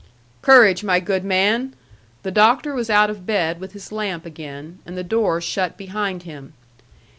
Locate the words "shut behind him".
5.41-6.53